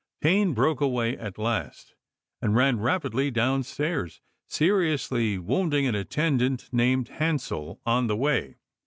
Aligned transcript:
Payne 0.19 0.55
broke 0.55 0.81
away 0.81 1.15
at 1.15 1.37
last 1.37 1.93
and 2.41 2.55
ran 2.55 2.79
rapidly 2.79 3.29
downstairs, 3.29 4.19
seriously 4.47 5.37
wounding 5.37 5.85
an 5.85 5.93
at 5.93 6.09
tendant 6.09 6.69
named 6.73 7.09
Hansell 7.09 7.79
on 7.85 8.07
the 8.07 8.17
way. 8.17 8.57